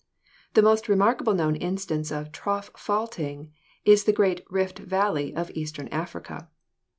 The 0.55 0.63
most 0.63 0.89
remarkable 0.89 1.35
known 1.35 1.55
instance 1.55 2.11
of 2.11 2.31
trough 2.31 2.71
faulting 2.75 3.51
is 3.85 4.05
the 4.05 4.11
great 4.11 4.43
Rift 4.49 4.79
Valley 4.79 5.31
of 5.35 5.51
eastern 5.51 5.87
Africa. 5.89 6.49